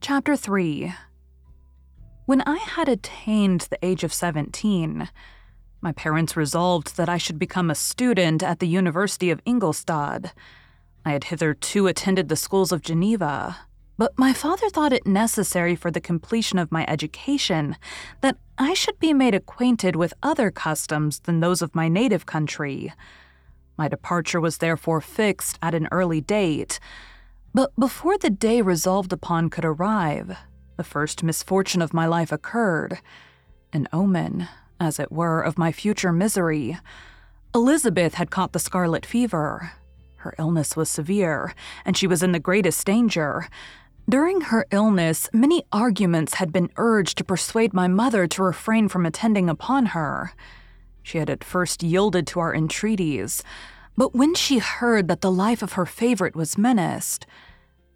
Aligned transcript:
Chapter 0.00 0.36
3 0.36 0.94
When 2.24 2.40
I 2.42 2.56
had 2.58 2.88
attained 2.88 3.62
the 3.62 3.84
age 3.84 4.04
of 4.04 4.14
17, 4.14 5.08
my 5.80 5.92
parents 5.92 6.36
resolved 6.36 6.96
that 6.96 7.08
I 7.08 7.18
should 7.18 7.38
become 7.38 7.68
a 7.68 7.74
student 7.74 8.42
at 8.42 8.60
the 8.60 8.68
University 8.68 9.28
of 9.30 9.42
Ingolstadt. 9.44 10.32
I 11.04 11.10
had 11.10 11.24
hitherto 11.24 11.88
attended 11.88 12.28
the 12.28 12.36
schools 12.36 12.70
of 12.70 12.80
Geneva, 12.80 13.56
but 13.98 14.16
my 14.16 14.32
father 14.32 14.70
thought 14.70 14.92
it 14.92 15.04
necessary 15.04 15.74
for 15.74 15.90
the 15.90 16.00
completion 16.00 16.60
of 16.60 16.70
my 16.70 16.86
education 16.86 17.76
that 18.20 18.36
I 18.56 18.74
should 18.74 19.00
be 19.00 19.12
made 19.12 19.34
acquainted 19.34 19.96
with 19.96 20.14
other 20.22 20.52
customs 20.52 21.18
than 21.18 21.40
those 21.40 21.60
of 21.60 21.74
my 21.74 21.88
native 21.88 22.24
country. 22.24 22.92
My 23.76 23.88
departure 23.88 24.40
was 24.40 24.58
therefore 24.58 25.00
fixed 25.00 25.58
at 25.60 25.74
an 25.74 25.88
early 25.90 26.20
date 26.20 26.78
but 27.58 27.74
before 27.74 28.16
the 28.16 28.30
day 28.30 28.62
resolved 28.62 29.12
upon 29.12 29.50
could 29.50 29.64
arrive, 29.64 30.38
the 30.76 30.84
first 30.84 31.24
misfortune 31.24 31.82
of 31.82 31.92
my 31.92 32.06
life 32.06 32.30
occurred 32.30 33.00
an 33.72 33.88
omen, 33.92 34.46
as 34.78 35.00
it 35.00 35.10
were, 35.10 35.42
of 35.42 35.58
my 35.58 35.72
future 35.72 36.12
misery. 36.12 36.78
Elizabeth 37.52 38.14
had 38.14 38.30
caught 38.30 38.52
the 38.52 38.60
scarlet 38.60 39.04
fever. 39.04 39.72
Her 40.18 40.36
illness 40.38 40.76
was 40.76 40.88
severe, 40.88 41.52
and 41.84 41.96
she 41.96 42.06
was 42.06 42.22
in 42.22 42.30
the 42.30 42.38
greatest 42.38 42.86
danger. 42.86 43.48
During 44.08 44.42
her 44.42 44.64
illness, 44.70 45.28
many 45.32 45.64
arguments 45.72 46.34
had 46.34 46.52
been 46.52 46.70
urged 46.76 47.18
to 47.18 47.24
persuade 47.24 47.74
my 47.74 47.88
mother 47.88 48.28
to 48.28 48.42
refrain 48.44 48.86
from 48.86 49.04
attending 49.04 49.50
upon 49.50 49.86
her. 49.86 50.32
She 51.02 51.18
had 51.18 51.28
at 51.28 51.42
first 51.42 51.82
yielded 51.82 52.28
to 52.28 52.38
our 52.38 52.54
entreaties, 52.54 53.42
but 53.96 54.14
when 54.14 54.36
she 54.36 54.58
heard 54.58 55.08
that 55.08 55.22
the 55.22 55.32
life 55.32 55.60
of 55.60 55.72
her 55.72 55.84
favorite 55.84 56.36
was 56.36 56.56
menaced, 56.56 57.26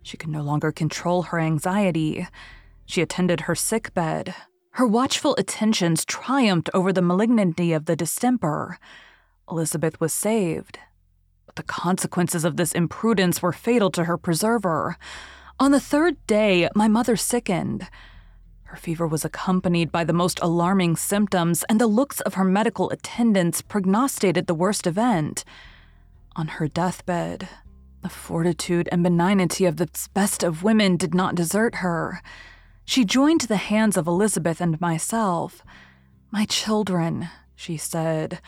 she 0.03 0.17
could 0.17 0.31
no 0.31 0.43
longer 0.43 0.73
control 0.73 1.23
her 1.23 1.39
anxiety. 1.39 2.27
She 2.87 3.03
attended 3.03 3.43
her 3.43 3.55
sick 3.55 3.95
bed. 3.95 4.35
Her 4.73 4.87
watchful 4.87 5.35
attentions 5.39 6.05
triumphed 6.05 6.71
over 6.75 6.93
the 6.93 7.03
malignity 7.03 7.73
of 7.73 7.85
the 7.85 7.97
distemper. 7.97 8.79
Elizabeth 9.51 10.01
was 10.01 10.13
saved. 10.13 10.79
But 11.47 11.57
the 11.57 11.63
consequences 11.63 12.45
of 12.45 12.57
this 12.57 12.73
imprudence 12.73 13.43
were 13.43 13.53
fatal 13.53 13.91
to 13.93 14.05
her 14.05 14.17
preserver. 14.17 14.97
On 15.61 15.71
the 15.71 15.81
third 15.81 16.17
day, 16.27 16.69
my 16.75 16.89
mother 16.89 17.17
sickened. 17.17 17.87
Her 18.65 18.77
fever 18.79 19.07
was 19.07 19.25
accompanied 19.25 19.93
by 19.93 20.05
the 20.05 20.15
most 20.15 20.41
alarming 20.41 20.97
symptoms, 20.97 21.63
and 21.69 21.79
the 21.79 21.87
looks 21.87 22.21
of 22.23 22.35
her 22.35 22.45
medical 22.45 22.89
attendants 22.89 23.61
prognosticated 23.61 24.47
the 24.47 24.55
worst 24.55 24.87
event. 24.87 25.45
On 26.35 26.47
her 26.49 26.67
deathbed, 26.67 27.47
the 28.03 28.09
fortitude 28.09 28.89
and 28.93 29.03
benignity 29.03 29.65
of 29.65 29.77
the 29.77 29.89
best 30.13 30.43
of 30.43 30.63
women 30.63 30.97
did 30.97 31.15
not 31.15 31.35
desert 31.35 31.77
her. 31.77 32.21
She 32.85 33.05
joined 33.05 33.43
the 33.43 33.57
hands 33.57 33.97
of 33.97 34.07
Elizabeth 34.07 34.61
and 34.61 34.81
myself. 34.81 35.63
My 36.31 36.45
children, 36.45 37.29
she 37.55 37.77
said, 37.77 38.41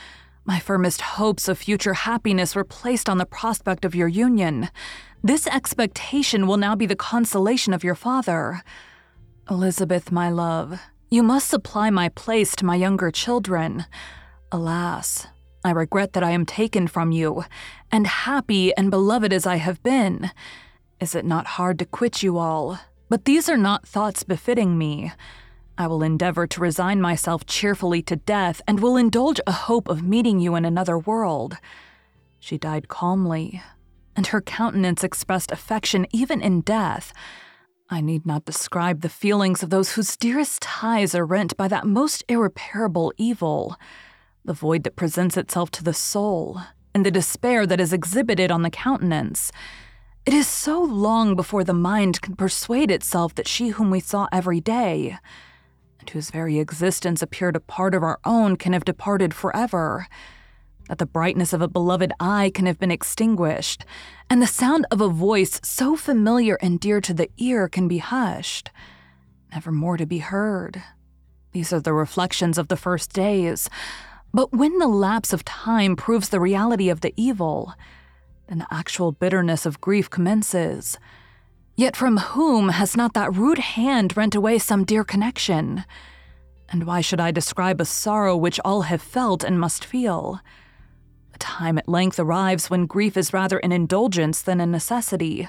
my 0.45 0.59
firmest 0.59 1.01
hopes 1.01 1.49
of 1.49 1.57
future 1.57 1.95
happiness 1.95 2.55
were 2.55 2.65
placed 2.65 3.09
on 3.09 3.17
the 3.19 3.25
prospect 3.25 3.85
of 3.85 3.95
your 3.95 4.09
union. 4.09 4.69
This 5.23 5.47
expectation 5.47 6.47
will 6.47 6.59
now 6.59 6.75
be 6.75 6.85
the 6.85 6.97
consolation 6.97 7.73
of 7.73 7.83
your 7.83 7.95
father. 7.95 8.63
Elizabeth, 9.49 10.13
my 10.13 10.29
love, 10.29 10.81
you 11.11 11.23
must 11.23 11.49
supply 11.49 11.89
my 11.89 12.11
place 12.11 12.55
to 12.57 12.67
my 12.67 12.77
younger 12.77 13.11
children. 13.11 13.87
Alas, 14.53 15.27
I 15.65 15.71
regret 15.71 16.13
that 16.13 16.23
I 16.23 16.33
am 16.33 16.45
taken 16.45 16.87
from 16.87 17.11
you, 17.11 17.45
and 17.91 18.07
happy 18.07 18.77
and 18.77 18.91
beloved 18.91 19.33
as 19.33 19.47
I 19.47 19.57
have 19.57 19.83
been. 19.83 20.31
Is 21.01 21.15
it 21.15 21.25
not 21.25 21.47
hard 21.47 21.79
to 21.79 21.87
quit 21.87 22.23
you 22.23 22.37
all? 22.37 22.79
But 23.09 23.25
these 23.25 23.49
are 23.49 23.57
not 23.57 23.89
thoughts 23.89 24.25
befitting 24.25 24.77
me. 24.77 25.13
I 25.79 25.87
will 25.87 26.03
endeavor 26.03 26.47
to 26.47 26.61
resign 26.61 27.01
myself 27.01 27.47
cheerfully 27.47 28.03
to 28.03 28.17
death 28.17 28.61
and 28.69 28.79
will 28.79 28.99
indulge 28.99 29.41
a 29.47 29.53
hope 29.53 29.89
of 29.89 30.03
meeting 30.03 30.39
you 30.39 30.55
in 30.55 30.67
another 30.67 30.99
world. 30.99 31.57
She 32.39 32.59
died 32.59 32.89
calmly, 32.89 33.63
and 34.15 34.27
her 34.29 34.43
countenance 34.43 35.03
expressed 35.03 35.51
affection 35.51 36.07
even 36.13 36.43
in 36.43 36.61
death. 36.61 37.15
I 37.89 38.03
need 38.03 38.27
not 38.27 38.45
describe 38.45 39.01
the 39.01 39.09
feelings 39.09 39.63
of 39.63 39.71
those 39.71 39.93
whose 39.93 40.17
dearest 40.17 40.61
ties 40.61 41.15
are 41.15 41.25
rent 41.25 41.57
by 41.57 41.69
that 41.69 41.87
most 41.87 42.23
irreparable 42.29 43.15
evil 43.17 43.77
the 44.45 44.53
void 44.53 44.85
that 44.85 44.97
presents 44.97 45.37
itself 45.37 45.71
to 45.71 45.83
the 45.83 45.95
soul, 45.95 46.61
and 46.95 47.05
the 47.05 47.11
despair 47.11 47.67
that 47.67 47.81
is 47.81 47.93
exhibited 47.93 48.51
on 48.51 48.63
the 48.63 48.71
countenance. 48.71 49.51
It 50.27 50.35
is 50.35 50.47
so 50.47 50.83
long 50.83 51.35
before 51.35 51.65
the 51.65 51.75
mind 51.75 52.21
can 52.21 52.37
persuade 52.37 52.91
itself 52.91 53.35
that 53.35 53.49
she 53.49 53.69
whom 53.69 53.91
we 53.91 54.01
saw 54.01 54.29
every 54.31 54.61
day, 54.61 55.17
and 55.99 56.11
whose 56.11 56.31
very 56.31 56.59
existence 56.59 57.23
appeared 57.23 57.57
a 57.57 57.61
part 57.61 57.95
of 57.95 58.03
our 58.03 58.21
own, 58.25 58.57
can 58.57 58.75
have 58.75 58.85
departed 58.85 59.33
forever, 59.33 60.07
that 60.89 60.99
the 60.99 61.07
brightness 61.07 61.55
of 61.55 61.63
a 61.63 61.69
beloved 61.69 62.13
eye 62.21 62.51
can 62.55 62.67
have 62.67 62.79
been 62.79 62.91
extinguished, 62.91 63.87
and 64.29 64.43
the 64.43 64.47
sound 64.47 64.87
of 64.91 65.01
a 65.01 65.09
voice 65.09 65.59
so 65.65 65.97
familiar 65.97 66.57
and 66.57 66.79
dear 66.81 67.01
to 67.01 67.15
the 67.15 67.31
ear 67.39 67.67
can 67.69 67.89
be 67.89 67.99
hushed, 67.99 68.71
never 69.53 69.73
more 69.73 69.97
to 69.97 70.05
be 70.05 70.19
heard. 70.19 70.83
These 71.53 71.73
are 71.73 71.81
the 71.81 71.95
reflections 71.95 72.59
of 72.59 72.69
the 72.69 72.77
first 72.77 73.15
days, 73.15 73.71
but 74.35 74.53
when 74.53 74.77
the 74.79 74.89
lapse 74.89 75.33
of 75.33 75.45
time 75.45 75.95
proves 75.95 76.29
the 76.29 76.41
reality 76.41 76.89
of 76.91 77.03
the 77.03 77.15
evil, 77.17 77.73
then 78.49 78.59
the 78.59 78.67
actual 78.69 79.13
bitterness 79.13 79.65
of 79.65 79.81
grief 79.81 80.11
commences. 80.11 80.99
Yet 81.77 81.95
from 81.95 82.17
whom 82.17 82.71
has 82.71 82.97
not 82.97 83.15
that 83.15 83.33
rude 83.33 83.59
hand 83.59 84.17
rent 84.17 84.35
away 84.35 84.59
some 84.59 84.85
dear 84.85 85.05
connection? 85.05 85.85
And 86.69 86.85
why 86.85 87.01
should 87.01 87.21
I 87.21 87.31
describe 87.31 87.81
a 87.81 87.85
sorrow 87.85 88.37
which 88.37 88.59
all 88.65 88.83
have 88.83 89.01
felt 89.01 89.45
and 89.45 89.61
must 89.61 89.85
feel? 89.85 90.41
A 91.33 91.39
time 91.39 91.79
at 91.79 91.89
length 91.89 92.19
arrives 92.19 92.69
when 92.69 92.87
grief 92.87 93.17
is 93.17 93.33
rather 93.33 93.59
an 93.59 93.71
indulgence 93.71 94.43
than 94.43 94.61
a 94.61 94.67
necessity, 94.67 95.49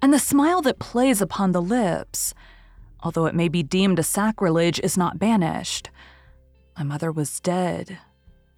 and 0.00 0.12
the 0.12 0.18
smile 0.18 0.62
that 0.62 0.78
plays 0.78 1.20
upon 1.20 1.52
the 1.52 1.62
lips, 1.62 2.32
although 3.00 3.26
it 3.26 3.34
may 3.34 3.48
be 3.48 3.62
deemed 3.62 3.98
a 3.98 4.02
sacrilege, 4.02 4.80
is 4.80 4.96
not 4.96 5.18
banished. 5.18 5.90
My 6.78 6.82
mother 6.82 7.12
was 7.12 7.38
dead, 7.40 7.98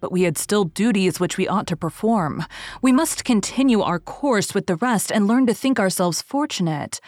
but 0.05 0.11
we 0.11 0.21
had 0.21 0.37
still 0.37 0.65
duties 0.65 1.19
which 1.19 1.35
we 1.35 1.47
ought 1.47 1.65
to 1.65 1.75
perform. 1.75 2.45
We 2.79 2.91
must 2.91 3.25
continue 3.25 3.81
our 3.81 3.97
course 3.97 4.53
with 4.53 4.67
the 4.67 4.75
rest 4.75 5.11
and 5.11 5.25
learn 5.25 5.47
to 5.47 5.53
think 5.55 5.79
ourselves 5.79 6.21
fortunate, 6.21 7.01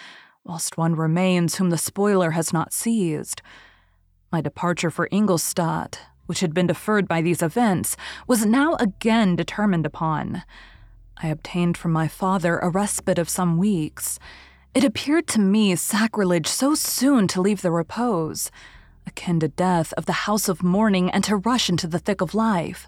whilst 0.44 0.79
one 0.79 0.95
remains 0.95 1.57
whom 1.57 1.69
the 1.69 1.77
spoiler 1.77 2.31
has 2.31 2.51
not 2.51 2.73
seized. 2.73 3.44
My 4.31 4.41
departure 4.41 4.89
for 4.89 5.07
Ingolstadt, 5.11 5.99
which 6.25 6.39
had 6.39 6.55
been 6.55 6.65
deferred 6.65 7.07
by 7.07 7.21
these 7.21 7.44
events, 7.44 7.97
was 8.25 8.47
now 8.47 8.73
again 8.79 9.35
determined 9.35 9.85
upon. 9.85 10.41
I 11.21 11.27
obtained 11.27 11.77
from 11.77 11.91
my 11.91 12.07
father 12.07 12.57
a 12.57 12.69
respite 12.69 13.19
of 13.19 13.29
some 13.29 13.59
weeks. 13.59 14.17
It 14.73 14.83
appeared 14.83 15.27
to 15.27 15.39
me 15.39 15.75
sacrilege 15.75 16.47
so 16.47 16.73
soon 16.73 17.27
to 17.27 17.41
leave 17.41 17.61
the 17.61 17.69
repose, 17.69 18.49
akin 19.07 19.39
to 19.39 19.48
death 19.48 19.94
of 19.98 20.06
the 20.06 20.27
house 20.27 20.48
of 20.48 20.62
mourning, 20.62 21.09
and 21.09 21.24
to 21.24 21.38
rush 21.38 21.69
into 21.69 21.88
the 21.88 22.00
thick 22.00 22.21
of 22.21 22.36
life. 22.36 22.88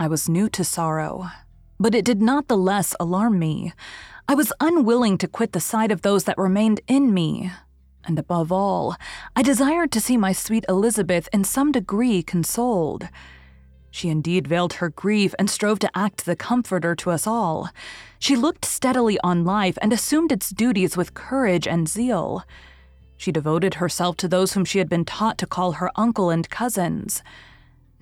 I 0.00 0.08
was 0.08 0.28
new 0.28 0.48
to 0.50 0.64
sorrow, 0.64 1.28
but 1.78 1.94
it 1.94 2.04
did 2.04 2.22
not 2.22 2.48
the 2.48 2.56
less 2.56 2.94
alarm 2.98 3.38
me. 3.38 3.72
I 4.28 4.34
was 4.34 4.52
unwilling 4.60 5.18
to 5.18 5.28
quit 5.28 5.52
the 5.52 5.60
sight 5.60 5.92
of 5.92 6.02
those 6.02 6.24
that 6.24 6.38
remained 6.38 6.80
in 6.86 7.12
me, 7.12 7.52
and 8.06 8.18
above 8.18 8.50
all, 8.50 8.96
I 9.36 9.42
desired 9.42 9.92
to 9.92 10.00
see 10.00 10.16
my 10.16 10.32
sweet 10.32 10.64
Elizabeth 10.68 11.28
in 11.32 11.44
some 11.44 11.72
degree 11.72 12.22
consoled. 12.22 13.08
She 13.90 14.08
indeed 14.08 14.48
veiled 14.48 14.74
her 14.74 14.88
grief 14.88 15.34
and 15.38 15.48
strove 15.48 15.78
to 15.78 15.90
act 15.96 16.24
the 16.24 16.34
comforter 16.34 16.96
to 16.96 17.10
us 17.10 17.26
all. 17.26 17.68
She 18.18 18.34
looked 18.34 18.64
steadily 18.64 19.18
on 19.22 19.44
life 19.44 19.78
and 19.80 19.92
assumed 19.92 20.32
its 20.32 20.50
duties 20.50 20.96
with 20.96 21.14
courage 21.14 21.68
and 21.68 21.88
zeal. 21.88 22.44
She 23.16 23.32
devoted 23.32 23.74
herself 23.74 24.16
to 24.18 24.28
those 24.28 24.52
whom 24.52 24.64
she 24.64 24.78
had 24.78 24.88
been 24.88 25.04
taught 25.04 25.38
to 25.38 25.46
call 25.46 25.72
her 25.72 25.90
uncle 25.96 26.30
and 26.30 26.48
cousins. 26.48 27.22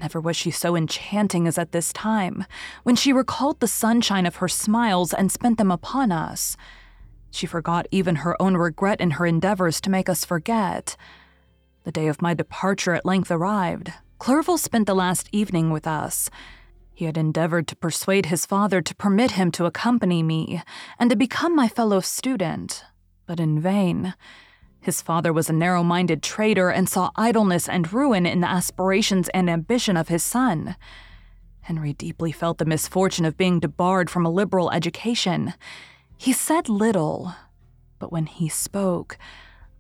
Never 0.01 0.21
was 0.21 0.37
she 0.37 0.51
so 0.51 0.75
enchanting 0.75 1.47
as 1.47 1.59
at 1.59 1.73
this 1.73 1.93
time, 1.93 2.45
when 2.83 2.97
she 2.97 3.13
recalled 3.13 3.61
the 3.61 3.69
sunshine 3.69 4.27
of 4.27 4.37
her 4.37 4.49
smiles 4.49 5.13
and 5.13 5.31
spent 5.31 5.59
them 5.59 5.71
upon 5.71 6.11
us. 6.11 6.57
She 7.31 7.47
forgot 7.47 7.87
even 7.91 8.17
her 8.17 8.41
own 8.43 8.57
regret 8.57 9.01
in 9.01 9.13
her 9.13 9.27
endeavors 9.27 9.81
to 9.83 9.91
make 9.91 10.09
us 10.09 10.25
forget. 10.25 10.97
The 11.85 11.93
day 11.93 12.09
of 12.09 12.21
my 12.21 12.35
departure 12.35 12.95
at 12.95 13.07
length 13.07 13.31
arrived. 13.31 13.93
Clerval 14.19 14.59
spent 14.59 14.87
the 14.87 14.95
last 14.95 15.29
evening 15.33 15.71
with 15.71 15.87
us. 15.87 16.31
He 16.95 17.07
had 17.07 17.17
endeavored 17.17 17.67
to 17.69 17.77
persuade 17.77 18.27
his 18.27 18.45
father 18.45 18.83
to 18.83 18.95
permit 18.95 19.33
him 19.33 19.51
to 19.53 19.65
accompany 19.65 20.23
me 20.23 20.63
and 20.99 21.11
to 21.11 21.17
become 21.17 21.57
my 21.57 21.69
fellow 21.69 22.01
student, 22.01 22.85
but 23.27 23.41
in 23.41 23.61
vain. 23.61 24.15
His 24.83 25.01
father 25.01 25.33
was 25.33 25.49
a 25.49 25.53
narrow 25.53 25.85
minded 25.85 26.25
trader 26.25 26.69
and 26.69 26.89
saw 26.89 27.11
idleness 27.15 27.69
and 27.69 27.93
ruin 27.93 28.27
in 28.27 28.41
the 28.41 28.51
aspirations 28.51 29.29
and 29.29 29.49
ambition 29.49 29.97
of 29.97 30.09
his 30.09 30.25
son. 30.25 30.75
Henry 31.63 31.93
deeply 31.93 32.33
felt 32.33 32.59
the 32.59 32.65
misfortune 32.65 33.25
of 33.25 33.37
being 33.37 33.61
debarred 33.61 34.11
from 34.11 34.27
a 34.27 34.31
liberal 34.31 34.73
education. 34.73 35.55
He 36.17 36.33
said 36.33 36.69
little, 36.69 37.33
but 38.01 38.11
when 38.11 38.27
he 38.27 38.49
spoke, 38.49 39.17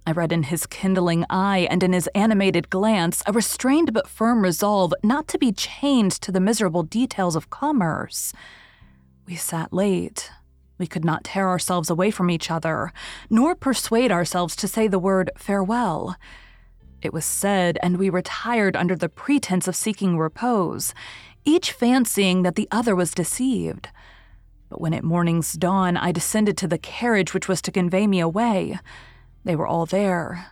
I 0.07 0.13
read 0.13 0.31
in 0.31 0.45
his 0.45 0.67
kindling 0.67 1.25
eye 1.29 1.67
and 1.69 1.83
in 1.83 1.93
his 1.93 2.09
animated 2.15 2.71
glance 2.71 3.25
a 3.27 3.33
restrained 3.33 3.93
but 3.93 4.07
firm 4.09 4.43
resolve 4.43 4.95
not 5.03 5.27
to 5.29 5.39
be 5.39 5.51
chained 5.51 6.13
to 6.13 6.31
the 6.31 6.41
miserable 6.41 6.85
details 6.85 7.35
of 7.35 7.51
commerce. 7.51 8.33
We 9.27 9.35
sat 9.35 9.73
late. 9.73 10.31
We 10.83 10.89
could 10.89 11.05
not 11.05 11.23
tear 11.23 11.49
ourselves 11.49 11.91
away 11.91 12.11
from 12.11 12.29
each 12.29 12.51
other, 12.51 12.93
nor 13.31 13.55
persuade 13.55 14.11
ourselves 14.11 14.57
to 14.57 14.67
say 14.67 14.89
the 14.89 14.99
word 14.99 15.31
farewell. 15.37 16.17
It 17.01 17.13
was 17.13 17.25
said, 17.25 17.79
and 17.85 17.99
we 17.99 18.11
retired 18.11 18.75
under 18.75 18.97
the 18.97 19.09
pretense 19.09 19.69
of 19.69 19.77
seeking 19.77 20.19
repose, 20.19 20.93
each 21.45 21.71
fancying 21.71 22.43
that 22.43 22.57
the 22.57 22.67
other 22.73 22.97
was 22.97 23.13
deceived. 23.13 23.91
But 24.71 24.81
when 24.81 24.93
at 24.93 25.05
morning's 25.05 25.53
dawn 25.53 25.97
I 25.97 26.11
descended 26.11 26.57
to 26.57 26.67
the 26.67 26.79
carriage 26.79 27.33
which 27.33 27.47
was 27.47 27.63
to 27.63 27.71
convey 27.71 28.09
me 28.09 28.19
away, 28.19 28.81
they 29.45 29.55
were 29.55 29.69
all 29.69 29.87
there. 29.87 30.47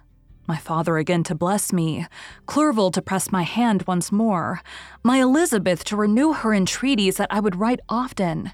My 0.47 0.59
father 0.59 0.97
again 0.97 1.25
to 1.25 1.35
bless 1.35 1.73
me, 1.73 2.07
Clerval 2.47 2.93
to 2.93 3.03
press 3.03 3.33
my 3.33 3.43
hand 3.43 3.83
once 3.89 4.13
more, 4.13 4.61
my 5.03 5.21
Elizabeth 5.21 5.83
to 5.87 5.97
renew 5.97 6.35
her 6.35 6.55
entreaties 6.55 7.17
that 7.17 7.33
I 7.33 7.41
would 7.41 7.57
write 7.57 7.81
often, 7.89 8.53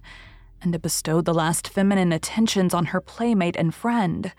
and 0.62 0.72
to 0.72 0.78
bestow 0.78 1.20
the 1.20 1.34
last 1.34 1.68
feminine 1.68 2.12
attentions 2.12 2.74
on 2.74 2.86
her 2.86 3.00
playmate 3.00 3.56
and 3.56 3.74
friend. 3.74 4.32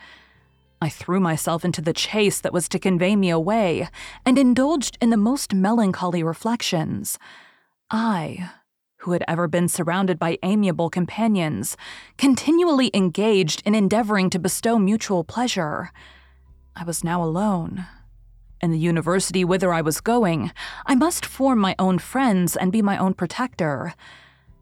I 0.81 0.89
threw 0.89 1.19
myself 1.19 1.65
into 1.65 1.81
the 1.81 1.93
chase 1.93 2.39
that 2.41 2.53
was 2.53 2.69
to 2.69 2.79
convey 2.79 3.15
me 3.15 3.29
away, 3.29 3.87
and 4.25 4.37
indulged 4.37 4.97
in 5.01 5.09
the 5.09 5.17
most 5.17 5.53
melancholy 5.53 6.21
reflections. 6.21 7.18
I, 7.89 8.51
who 8.97 9.13
had 9.13 9.23
ever 9.27 9.47
been 9.47 9.68
surrounded 9.68 10.19
by 10.19 10.37
amiable 10.44 10.89
companions, 10.89 11.77
continually 12.18 12.92
engaged 12.94 13.63
in 13.65 13.73
endeavoring 13.73 14.30
to 14.31 14.39
bestow 14.39 14.77
mutual 14.77 15.23
pleasure. 15.23 15.92
I 16.75 16.83
was 16.83 17.03
now 17.03 17.23
alone. 17.23 17.87
In 18.61 18.71
the 18.71 18.80
university 18.80 19.45
whither 19.45 19.73
I 19.73 19.81
was 19.81 20.01
going, 20.01 20.51
I 20.85 20.95
must 20.95 21.25
form 21.25 21.59
my 21.59 21.75
own 21.80 21.99
friends 21.99 22.56
and 22.56 22.71
be 22.71 22.81
my 22.81 22.97
own 22.97 23.13
protector. 23.13 23.94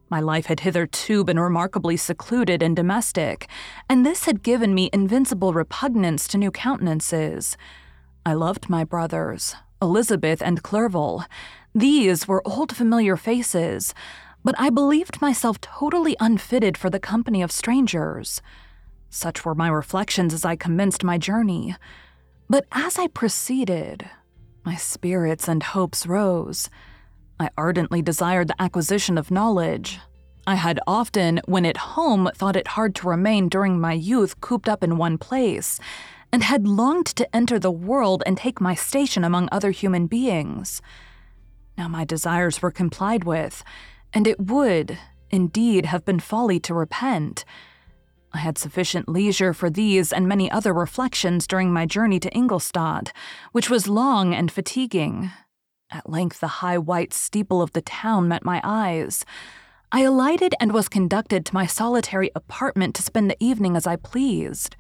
My 0.09 0.19
life 0.19 0.45
had 0.45 0.59
hitherto 0.59 1.23
been 1.23 1.39
remarkably 1.39 1.97
secluded 1.97 2.61
and 2.61 2.75
domestic, 2.75 3.47
and 3.89 4.05
this 4.05 4.25
had 4.25 4.43
given 4.43 4.75
me 4.75 4.89
invincible 4.93 5.51
repugnance 5.51 6.27
to 6.27 6.37
new 6.37 6.51
countenances. 6.51 7.57
I 8.25 8.33
loved 8.33 8.69
my 8.69 8.83
brothers, 8.83 9.55
Elizabeth 9.81 10.41
and 10.43 10.61
Clerval. 10.61 11.25
These 11.73 12.27
were 12.27 12.47
old 12.47 12.75
familiar 12.75 13.17
faces, 13.17 13.95
but 14.43 14.55
I 14.59 14.69
believed 14.69 15.21
myself 15.21 15.59
totally 15.59 16.15
unfitted 16.19 16.77
for 16.77 16.91
the 16.91 16.99
company 16.99 17.41
of 17.41 17.51
strangers. 17.51 18.41
Such 19.09 19.43
were 19.43 19.55
my 19.55 19.69
reflections 19.69 20.33
as 20.33 20.45
I 20.45 20.55
commenced 20.55 21.03
my 21.03 21.17
journey. 21.17 21.75
But 22.47 22.67
as 22.71 22.99
I 22.99 23.07
proceeded, 23.07 24.07
my 24.63 24.75
spirits 24.75 25.47
and 25.47 25.63
hopes 25.63 26.05
rose. 26.05 26.69
I 27.39 27.49
ardently 27.57 28.01
desired 28.01 28.47
the 28.47 28.61
acquisition 28.61 29.17
of 29.17 29.31
knowledge. 29.31 29.99
I 30.47 30.55
had 30.55 30.79
often, 30.87 31.41
when 31.45 31.65
at 31.65 31.77
home, 31.77 32.29
thought 32.35 32.55
it 32.55 32.67
hard 32.69 32.95
to 32.95 33.09
remain 33.09 33.49
during 33.49 33.79
my 33.79 33.93
youth 33.93 34.39
cooped 34.41 34.69
up 34.69 34.83
in 34.83 34.97
one 34.97 35.17
place, 35.17 35.79
and 36.31 36.43
had 36.43 36.67
longed 36.67 37.07
to 37.07 37.35
enter 37.35 37.59
the 37.59 37.71
world 37.71 38.23
and 38.25 38.37
take 38.37 38.61
my 38.61 38.75
station 38.75 39.23
among 39.23 39.49
other 39.51 39.71
human 39.71 40.07
beings. 40.07 40.81
Now 41.77 41.87
my 41.87 42.05
desires 42.05 42.61
were 42.61 42.71
complied 42.71 43.23
with, 43.23 43.63
and 44.13 44.27
it 44.27 44.39
would, 44.39 44.97
indeed, 45.29 45.87
have 45.87 46.05
been 46.05 46.19
folly 46.19 46.59
to 46.61 46.73
repent. 46.73 47.43
I 48.33 48.37
had 48.37 48.57
sufficient 48.57 49.09
leisure 49.09 49.53
for 49.53 49.69
these 49.69 50.13
and 50.13 50.27
many 50.27 50.49
other 50.51 50.73
reflections 50.73 51.47
during 51.47 51.71
my 51.71 51.85
journey 51.85 52.19
to 52.19 52.33
Ingolstadt, 52.33 53.11
which 53.51 53.69
was 53.69 53.87
long 53.87 54.33
and 54.33 54.51
fatiguing. 54.51 55.31
At 55.91 56.09
length, 56.09 56.39
the 56.39 56.47
high 56.47 56.77
white 56.77 57.13
steeple 57.13 57.61
of 57.61 57.73
the 57.73 57.81
town 57.81 58.27
met 58.27 58.43
my 58.43 58.59
eyes. 58.63 59.23
I 59.91 60.01
alighted 60.01 60.55
and 60.59 60.73
was 60.73 60.89
conducted 60.89 61.45
to 61.45 61.53
my 61.53 61.65
solitary 61.67 62.31
apartment 62.35 62.95
to 62.95 63.03
spend 63.03 63.29
the 63.29 63.41
evening 63.43 63.75
as 63.77 63.85
I 63.85 63.95
pleased. 63.95 64.75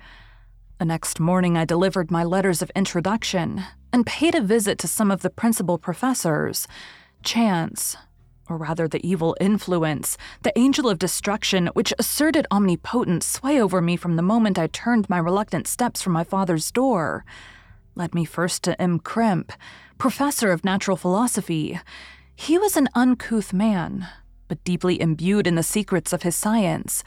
The 0.79 0.85
next 0.85 1.19
morning, 1.19 1.57
I 1.57 1.63
delivered 1.63 2.11
my 2.11 2.23
letters 2.23 2.61
of 2.61 2.71
introduction 2.75 3.63
and 3.93 4.05
paid 4.05 4.35
a 4.35 4.41
visit 4.41 4.77
to 4.79 4.87
some 4.87 5.11
of 5.11 5.21
the 5.21 5.29
principal 5.29 5.77
professors. 5.77 6.67
Chance, 7.23 7.95
or 8.49 8.57
rather 8.57 8.87
the 8.87 9.07
evil 9.07 9.37
influence, 9.39 10.17
the 10.41 10.57
angel 10.57 10.89
of 10.89 10.99
destruction, 10.99 11.67
which 11.67 11.93
asserted 11.97 12.47
omnipotent 12.51 13.23
sway 13.23 13.61
over 13.61 13.81
me 13.81 13.95
from 13.95 14.15
the 14.15 14.21
moment 14.21 14.59
I 14.59 14.67
turned 14.67 15.09
my 15.09 15.19
reluctant 15.19 15.67
steps 15.67 16.01
from 16.01 16.13
my 16.13 16.23
father's 16.23 16.71
door, 16.71 17.23
led 17.95 18.13
me 18.13 18.25
first 18.25 18.63
to 18.63 18.79
M. 18.81 18.99
Krempe, 18.99 19.53
professor 19.97 20.51
of 20.51 20.65
natural 20.65 20.97
philosophy. 20.97 21.79
He 22.35 22.57
was 22.57 22.75
an 22.75 22.89
uncouth 22.93 23.53
man, 23.53 24.07
but 24.47 24.63
deeply 24.63 24.99
imbued 24.99 25.47
in 25.47 25.55
the 25.55 25.63
secrets 25.63 26.13
of 26.13 26.23
his 26.23 26.35
science. 26.35 27.03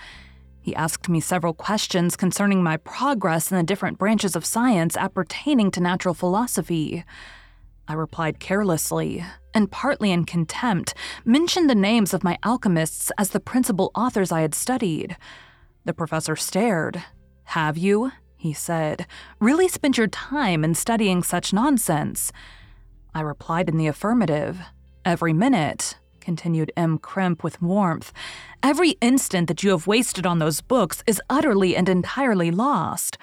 He 0.60 0.74
asked 0.74 1.08
me 1.08 1.20
several 1.20 1.54
questions 1.54 2.16
concerning 2.16 2.62
my 2.62 2.76
progress 2.76 3.50
in 3.50 3.56
the 3.56 3.62
different 3.62 3.98
branches 3.98 4.34
of 4.34 4.44
science 4.44 4.96
appertaining 4.96 5.70
to 5.72 5.80
natural 5.80 6.14
philosophy. 6.14 7.04
I 7.86 7.94
replied 7.94 8.38
carelessly, 8.38 9.24
and 9.54 9.70
partly 9.70 10.10
in 10.10 10.24
contempt, 10.24 10.94
mentioned 11.24 11.70
the 11.70 11.74
names 11.74 12.12
of 12.12 12.22
my 12.22 12.38
alchemists 12.44 13.10
as 13.16 13.30
the 13.30 13.40
principal 13.40 13.90
authors 13.94 14.30
I 14.30 14.42
had 14.42 14.54
studied. 14.54 15.16
The 15.86 15.94
professor 15.94 16.36
stared. 16.36 17.02
Have 17.44 17.78
you, 17.78 18.12
he 18.38 18.52
said, 18.52 19.04
really 19.40 19.66
spent 19.66 19.98
your 19.98 20.06
time 20.06 20.62
in 20.62 20.74
studying 20.74 21.24
such 21.24 21.52
nonsense? 21.52 22.32
I 23.12 23.20
replied 23.20 23.68
in 23.68 23.76
the 23.76 23.88
affirmative. 23.88 24.60
Every 25.04 25.32
minute, 25.32 25.98
continued 26.20 26.70
M. 26.76 27.00
Krempe 27.00 27.42
with 27.42 27.60
warmth, 27.60 28.12
every 28.62 28.90
instant 29.00 29.48
that 29.48 29.64
you 29.64 29.70
have 29.70 29.88
wasted 29.88 30.24
on 30.24 30.38
those 30.38 30.60
books 30.60 31.02
is 31.04 31.20
utterly 31.28 31.74
and 31.74 31.88
entirely 31.88 32.52
lost. 32.52 33.18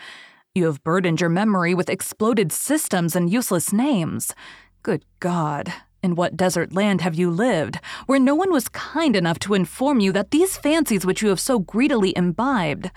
You 0.54 0.66
have 0.66 0.84
burdened 0.84 1.22
your 1.22 1.30
memory 1.30 1.74
with 1.74 1.90
exploded 1.90 2.52
systems 2.52 3.16
and 3.16 3.32
useless 3.32 3.72
names. 3.72 4.36
Good 4.84 5.06
God, 5.22 5.72
in 6.04 6.16
what 6.16 6.36
desert 6.36 6.74
land 6.74 7.00
have 7.02 7.16
you 7.16 7.32
lived, 7.32 7.80
where 8.06 8.20
no 8.20 8.36
one 8.36 8.52
was 8.52 8.68
kind 8.70 9.16
enough 9.16 9.40
to 9.40 9.54
inform 9.54 10.02
you 10.02 10.12
that 10.12 10.32
these 10.32 10.58
fancies 10.58 11.06
which 11.06 11.22
you 11.22 11.30
have 11.30 11.40
so 11.40 11.60
greedily 11.60 12.12
imbibed 12.18 12.92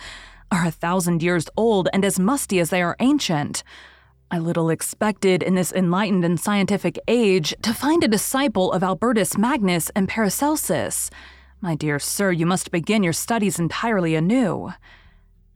are 0.51 0.67
a 0.67 0.71
thousand 0.71 1.23
years 1.23 1.49
old 1.57 1.89
and 1.93 2.05
as 2.05 2.19
musty 2.19 2.59
as 2.59 2.71
they 2.71 2.83
are 2.83 2.97
ancient? 3.01 3.63
I 4.31 4.39
little 4.39 4.69
expected 4.69 5.43
in 5.43 5.55
this 5.55 5.73
enlightened 5.73 6.25
and 6.25 6.39
scientific 6.39 6.99
age 7.09 7.55
to 7.63 7.73
find 7.73 8.05
a 8.05 8.09
disciple 8.09 8.73
of 8.73 8.83
Albertus 8.83 9.39
Magnus 9.39 9.91
and 9.97 10.09
Paracelsus. 10.09 11.11
My 11.61 11.75
dear 11.75 11.99
sir, 11.99 12.31
you 12.31 12.45
must 12.45 12.71
begin 12.71 13.03
your 13.03 13.13
studies 13.13 13.59
entirely 13.59 14.15
anew. 14.15 14.73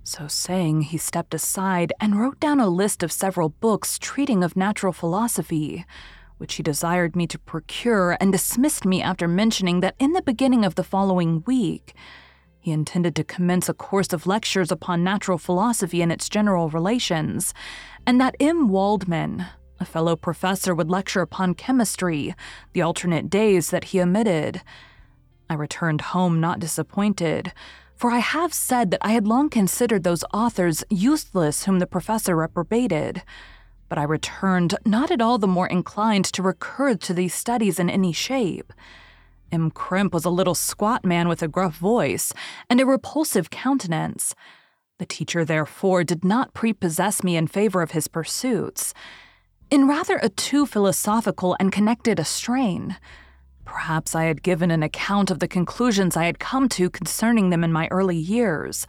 So 0.05 0.27
saying, 0.27 0.83
he 0.83 0.99
stepped 0.99 1.33
aside 1.33 1.93
and 2.01 2.19
wrote 2.19 2.41
down 2.41 2.61
a 2.61 2.69
list 2.69 3.03
of 3.03 3.13
several 3.13 3.51
books 3.51 3.99
treating 3.99 4.43
of 4.43 4.57
natural 4.57 4.93
philosophy, 4.93 5.85
which 6.39 6.55
he 6.55 6.63
desired 6.63 7.15
me 7.15 7.27
to 7.29 7.39
procure, 7.39 8.17
and 8.21 8.33
dismissed 8.33 8.85
me 8.85 9.01
after 9.01 9.29
mentioning 9.29 9.81
that 9.81 9.95
in 10.01 10.13
the 10.13 10.23
beginning 10.23 10.65
of 10.65 10.75
the 10.75 10.83
following 10.83 11.45
week, 11.47 11.95
he 12.63 12.71
intended 12.71 13.15
to 13.17 13.25
commence 13.25 13.69
a 13.69 13.75
course 13.75 14.15
of 14.15 14.27
lectures 14.27 14.73
upon 14.73 15.05
natural 15.05 15.37
philosophy 15.37 16.01
and 16.01 16.11
its 16.11 16.31
general 16.31 16.71
relations, 16.71 17.53
and 18.07 18.19
that 18.21 18.37
M. 18.41 18.69
Waldman, 18.69 19.45
a 19.79 19.85
fellow 19.85 20.17
professor, 20.17 20.75
would 20.75 20.89
lecture 20.89 21.21
upon 21.21 21.55
chemistry, 21.55 22.35
the 22.73 22.81
alternate 22.81 23.29
days 23.29 23.69
that 23.71 23.85
he 23.85 24.01
omitted. 24.01 24.63
I 25.51 25.55
returned 25.55 26.01
home 26.01 26.41
not 26.41 26.61
disappointed 26.61 27.53
for 28.03 28.11
I 28.11 28.19
have 28.19 28.53
said 28.53 28.91
that 28.91 29.07
I 29.07 29.13
had 29.13 29.29
long 29.29 29.49
considered 29.49 30.03
those 30.03 30.25
authors 30.35 30.83
useless 30.91 31.67
whom 31.67 31.79
the 31.79 31.87
professor 31.87 32.35
reprobated. 32.35 33.23
But 33.89 33.97
I 33.97 34.03
returned 34.03 34.75
not 34.85 35.13
at 35.13 35.21
all 35.21 35.39
the 35.39 35.47
more 35.47 35.69
inclined 35.69 36.25
to 36.33 36.43
recur 36.43 36.97
to 36.97 37.15
these 37.15 37.33
studies 37.33 37.79
in 37.79 37.89
any 37.89 38.13
shape. 38.13 38.73
M. 39.53 39.71
Krempe 39.71 40.15
was 40.15 40.25
a 40.25 40.31
little 40.31 40.55
squat 40.55 41.05
man 41.05 41.29
with 41.29 41.43
a 41.43 41.49
gruff 41.49 41.77
voice 41.77 42.33
and 42.69 42.81
a 42.81 42.87
repulsive 42.87 43.51
countenance. 43.51 44.35
The 44.99 45.07
teacher, 45.07 45.45
therefore, 45.45 46.03
did 46.03 46.25
not 46.25 46.55
prepossess 46.55 47.23
me 47.23 47.37
in 47.37 47.47
favor 47.47 47.83
of 47.83 47.91
his 47.91 48.09
pursuits. 48.09 48.95
In 49.71 49.87
rather 49.87 50.19
a 50.23 50.29
too 50.29 50.67
philosophical 50.67 51.57
and 51.61 51.71
connected 51.71 52.19
a 52.19 52.25
strain, 52.25 52.97
Perhaps 53.65 54.15
I 54.15 54.25
had 54.25 54.43
given 54.43 54.71
an 54.71 54.83
account 54.83 55.31
of 55.31 55.39
the 55.39 55.49
conclusions 55.49 56.17
I 56.17 56.25
had 56.25 56.39
come 56.39 56.69
to 56.71 56.91
concerning 56.91 57.51
them 57.51 57.63
in 57.63 57.73
my 57.73 57.89
early 57.91 58.17
years. 58.17 58.87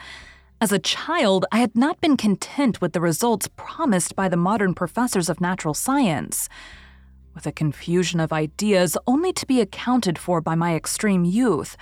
As 0.59 0.71
a 0.71 0.79
child, 0.79 1.45
I 1.51 1.59
had 1.59 1.75
not 1.75 2.01
been 2.01 2.17
content 2.17 2.81
with 2.81 2.93
the 2.93 3.01
results 3.01 3.47
promised 3.55 4.15
by 4.15 4.29
the 4.29 4.37
modern 4.37 4.73
professors 4.73 5.29
of 5.29 5.41
natural 5.41 5.73
science. 5.73 6.49
With 7.35 7.47
a 7.47 7.51
confusion 7.51 8.19
of 8.19 8.31
ideas 8.31 8.97
only 9.07 9.33
to 9.33 9.47
be 9.47 9.59
accounted 9.59 10.19
for 10.19 10.39
by 10.39 10.55
my 10.55 10.75
extreme 10.75 11.25
youth, 11.25 11.75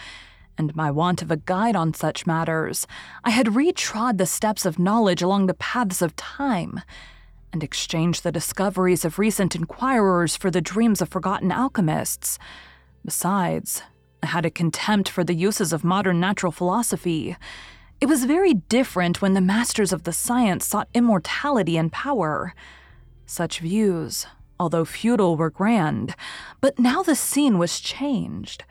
and 0.58 0.76
my 0.76 0.92
want 0.92 1.22
of 1.22 1.32
a 1.32 1.38
guide 1.38 1.76
on 1.76 1.94
such 1.94 2.28
matters, 2.28 2.88
I 3.24 3.32
had 3.32 3.48
retrod 3.48 4.18
the 4.18 4.26
steps 4.26 4.66
of 4.66 4.80
knowledge 4.80 5.22
along 5.22 5.48
the 5.48 5.54
paths 5.54 6.02
of 6.02 6.16
time, 6.16 6.82
and 7.52 7.64
exchanged 7.64 8.24
the 8.24 8.32
discoveries 8.32 9.04
of 9.04 9.20
recent 9.20 9.56
inquirers 9.56 10.38
for 10.38 10.50
the 10.50 10.62
dreams 10.62 11.02
of 11.02 11.10
forgotten 11.10 11.52
alchemists. 11.52 12.40
Besides, 13.04 13.82
I 14.24 14.28
had 14.28 14.46
a 14.46 14.52
contempt 14.52 15.10
for 15.10 15.24
the 15.24 15.36
uses 15.36 15.74
of 15.74 15.84
modern 15.84 16.20
natural 16.20 16.52
philosophy. 16.52 17.36
It 18.00 18.06
was 18.06 18.24
very 18.26 18.54
different 18.54 19.22
when 19.22 19.34
the 19.34 19.42
masters 19.42 19.92
of 19.92 20.04
the 20.04 20.14
science 20.14 20.66
sought 20.66 20.88
immortality 20.94 21.76
and 21.76 21.92
power. 21.92 22.54
Such 23.26 23.60
views, 23.60 24.28
although 24.62 24.86
futile, 24.86 25.36
were 25.36 25.50
grand, 25.50 26.16
but 26.62 26.78
now 26.78 27.02
the 27.02 27.16
scene 27.16 27.58
was 27.58 27.80
changed. 27.80 28.64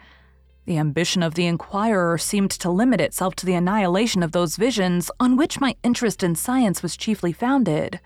The 0.64 0.78
ambition 0.78 1.20
of 1.20 1.34
the 1.34 1.46
inquirer 1.46 2.16
seemed 2.16 2.52
to 2.52 2.70
limit 2.70 3.00
itself 3.00 3.34
to 3.36 3.46
the 3.46 3.54
annihilation 3.54 4.22
of 4.22 4.30
those 4.30 4.54
visions 4.54 5.10
on 5.18 5.36
which 5.36 5.60
my 5.60 5.74
interest 5.82 6.22
in 6.22 6.36
science 6.36 6.80
was 6.80 6.96
chiefly 6.96 7.32
founded. 7.32 7.98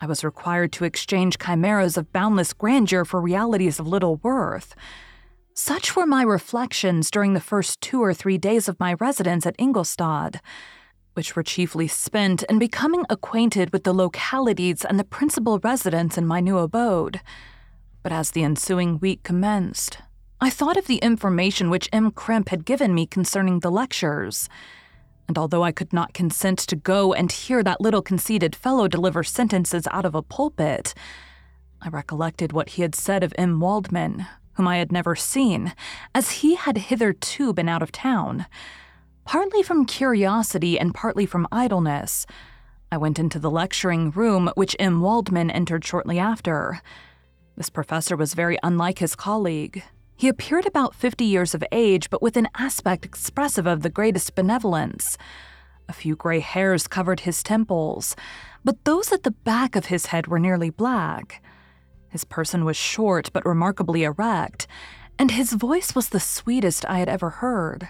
I 0.00 0.06
was 0.06 0.22
required 0.22 0.70
to 0.74 0.84
exchange 0.84 1.38
chimeras 1.38 1.96
of 1.96 2.12
boundless 2.12 2.52
grandeur 2.52 3.04
for 3.04 3.20
realities 3.20 3.80
of 3.80 3.88
little 3.88 4.20
worth. 4.22 4.76
Such 5.54 5.96
were 5.96 6.06
my 6.06 6.22
reflections 6.22 7.10
during 7.10 7.34
the 7.34 7.40
first 7.40 7.80
two 7.80 8.00
or 8.00 8.14
three 8.14 8.38
days 8.38 8.68
of 8.68 8.78
my 8.78 8.94
residence 8.94 9.44
at 9.44 9.56
Ingolstadt, 9.58 10.40
which 11.14 11.36
were 11.36 11.42
chiefly 11.42 11.88
spent 11.88 12.42
in 12.44 12.58
becoming 12.58 13.04
acquainted 13.10 13.72
with 13.72 13.84
the 13.84 13.92
localities 13.92 14.84
and 14.84 14.98
the 14.98 15.04
principal 15.04 15.58
residents 15.58 16.16
in 16.16 16.26
my 16.26 16.40
new 16.40 16.58
abode. 16.58 17.20
But 18.02 18.12
as 18.12 18.30
the 18.30 18.42
ensuing 18.42 18.98
week 18.98 19.22
commenced, 19.22 19.98
I 20.40 20.50
thought 20.50 20.76
of 20.76 20.86
the 20.86 20.96
information 20.96 21.70
which 21.70 21.88
M. 21.92 22.10
Krempe 22.10 22.48
had 22.48 22.64
given 22.64 22.94
me 22.94 23.06
concerning 23.06 23.60
the 23.60 23.70
lectures. 23.70 24.48
And 25.28 25.38
although 25.38 25.62
I 25.62 25.70
could 25.70 25.92
not 25.92 26.14
consent 26.14 26.58
to 26.58 26.76
go 26.76 27.12
and 27.12 27.30
hear 27.30 27.62
that 27.62 27.80
little 27.80 28.02
conceited 28.02 28.56
fellow 28.56 28.88
deliver 28.88 29.22
sentences 29.22 29.86
out 29.92 30.04
of 30.04 30.14
a 30.14 30.22
pulpit, 30.22 30.94
I 31.80 31.88
recollected 31.88 32.52
what 32.52 32.70
he 32.70 32.82
had 32.82 32.94
said 32.94 33.22
of 33.22 33.32
M. 33.38 33.60
Waldman, 33.60 34.26
whom 34.54 34.66
I 34.66 34.78
had 34.78 34.92
never 34.92 35.14
seen, 35.14 35.74
as 36.14 36.30
he 36.30 36.56
had 36.56 36.76
hitherto 36.76 37.52
been 37.52 37.68
out 37.68 37.82
of 37.82 37.92
town. 37.92 38.46
Partly 39.24 39.62
from 39.62 39.86
curiosity 39.86 40.78
and 40.78 40.94
partly 40.94 41.26
from 41.26 41.46
idleness, 41.52 42.26
I 42.90 42.98
went 42.98 43.18
into 43.18 43.38
the 43.38 43.50
lecturing 43.50 44.10
room, 44.10 44.50
which 44.56 44.76
M. 44.78 45.00
Waldman 45.00 45.50
entered 45.50 45.84
shortly 45.84 46.18
after. 46.18 46.82
This 47.56 47.70
professor 47.70 48.16
was 48.16 48.34
very 48.34 48.58
unlike 48.62 48.98
his 48.98 49.14
colleague. 49.14 49.82
He 50.16 50.28
appeared 50.28 50.66
about 50.66 50.94
fifty 50.94 51.24
years 51.24 51.54
of 51.54 51.64
age, 51.72 52.10
but 52.10 52.20
with 52.20 52.36
an 52.36 52.48
aspect 52.58 53.04
expressive 53.04 53.66
of 53.66 53.82
the 53.82 53.90
greatest 53.90 54.34
benevolence. 54.34 55.16
A 55.88 55.92
few 55.92 56.16
gray 56.16 56.40
hairs 56.40 56.86
covered 56.86 57.20
his 57.20 57.42
temples, 57.42 58.14
but 58.64 58.84
those 58.84 59.12
at 59.12 59.22
the 59.22 59.30
back 59.30 59.74
of 59.74 59.86
his 59.86 60.06
head 60.06 60.26
were 60.26 60.38
nearly 60.38 60.70
black. 60.70 61.42
His 62.08 62.24
person 62.24 62.64
was 62.64 62.76
short 62.76 63.30
but 63.32 63.46
remarkably 63.46 64.04
erect, 64.04 64.66
and 65.18 65.30
his 65.30 65.54
voice 65.54 65.94
was 65.94 66.10
the 66.10 66.20
sweetest 66.20 66.84
I 66.88 66.98
had 66.98 67.08
ever 67.08 67.30
heard. 67.30 67.88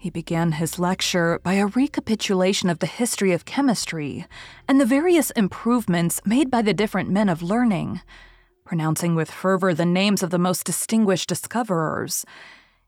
He 0.00 0.08
began 0.08 0.52
his 0.52 0.78
lecture 0.78 1.38
by 1.42 1.52
a 1.54 1.66
recapitulation 1.66 2.70
of 2.70 2.78
the 2.78 2.86
history 2.86 3.32
of 3.32 3.44
chemistry 3.44 4.26
and 4.66 4.80
the 4.80 4.86
various 4.86 5.30
improvements 5.32 6.22
made 6.24 6.50
by 6.50 6.62
the 6.62 6.72
different 6.72 7.10
men 7.10 7.28
of 7.28 7.42
learning, 7.42 8.00
pronouncing 8.64 9.14
with 9.14 9.30
fervor 9.30 9.74
the 9.74 9.84
names 9.84 10.22
of 10.22 10.30
the 10.30 10.38
most 10.38 10.64
distinguished 10.64 11.28
discoverers. 11.28 12.24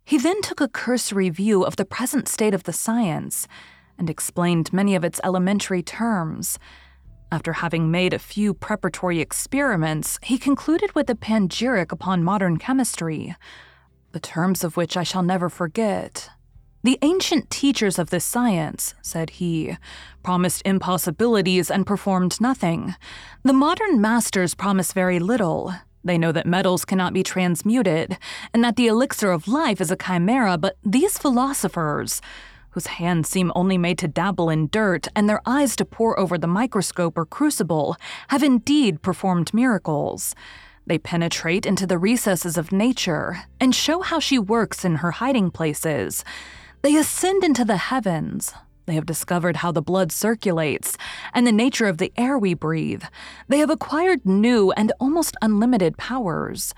He 0.06 0.16
then 0.16 0.40
took 0.40 0.62
a 0.62 0.68
cursory 0.68 1.28
view 1.28 1.64
of 1.64 1.76
the 1.76 1.84
present 1.84 2.28
state 2.28 2.54
of 2.54 2.62
the 2.62 2.72
science 2.72 3.46
and 3.98 4.08
explained 4.08 4.72
many 4.72 4.94
of 4.94 5.04
its 5.04 5.20
elementary 5.22 5.82
terms 5.82 6.58
after 7.30 7.52
having 7.52 7.90
made 7.90 8.14
a 8.14 8.18
few 8.18 8.54
preparatory 8.54 9.20
experiments, 9.20 10.18
he 10.22 10.38
concluded 10.38 10.94
with 10.94 11.10
a 11.10 11.14
panegyric 11.14 11.92
upon 11.92 12.24
modern 12.24 12.56
chemistry, 12.56 13.36
the 14.12 14.20
terms 14.20 14.64
of 14.64 14.78
which 14.78 14.96
I 14.96 15.02
shall 15.02 15.22
never 15.22 15.50
forget. 15.50 16.30
The 16.84 16.98
ancient 17.02 17.48
teachers 17.48 17.96
of 17.96 18.10
this 18.10 18.24
science, 18.24 18.94
said 19.02 19.30
he, 19.30 19.76
promised 20.24 20.62
impossibilities 20.64 21.70
and 21.70 21.86
performed 21.86 22.40
nothing. 22.40 22.96
The 23.44 23.52
modern 23.52 24.00
masters 24.00 24.56
promise 24.56 24.92
very 24.92 25.20
little. 25.20 25.72
They 26.02 26.18
know 26.18 26.32
that 26.32 26.44
metals 26.44 26.84
cannot 26.84 27.12
be 27.12 27.22
transmuted, 27.22 28.18
and 28.52 28.64
that 28.64 28.74
the 28.74 28.88
elixir 28.88 29.30
of 29.30 29.46
life 29.46 29.80
is 29.80 29.92
a 29.92 29.96
chimera, 29.96 30.58
but 30.58 30.76
these 30.82 31.18
philosophers, 31.18 32.20
whose 32.70 32.86
hands 32.86 33.28
seem 33.28 33.52
only 33.54 33.78
made 33.78 33.98
to 33.98 34.08
dabble 34.08 34.50
in 34.50 34.66
dirt 34.66 35.06
and 35.14 35.28
their 35.28 35.42
eyes 35.46 35.76
to 35.76 35.84
pore 35.84 36.18
over 36.18 36.36
the 36.36 36.48
microscope 36.48 37.16
or 37.16 37.24
crucible, 37.24 37.96
have 38.28 38.42
indeed 38.42 39.02
performed 39.02 39.54
miracles. 39.54 40.34
They 40.84 40.98
penetrate 40.98 41.64
into 41.64 41.86
the 41.86 41.98
recesses 41.98 42.58
of 42.58 42.72
nature 42.72 43.44
and 43.60 43.72
show 43.72 44.00
how 44.00 44.18
she 44.18 44.36
works 44.36 44.84
in 44.84 44.96
her 44.96 45.12
hiding 45.12 45.52
places. 45.52 46.24
They 46.82 46.96
ascend 46.96 47.44
into 47.44 47.64
the 47.64 47.76
heavens. 47.76 48.52
They 48.86 48.94
have 48.94 49.06
discovered 49.06 49.58
how 49.58 49.70
the 49.70 49.80
blood 49.80 50.10
circulates 50.10 50.98
and 51.32 51.46
the 51.46 51.52
nature 51.52 51.86
of 51.86 51.98
the 51.98 52.12
air 52.16 52.36
we 52.36 52.54
breathe. 52.54 53.04
They 53.46 53.58
have 53.58 53.70
acquired 53.70 54.26
new 54.26 54.72
and 54.72 54.92
almost 54.98 55.36
unlimited 55.40 55.96
powers. 55.96 56.74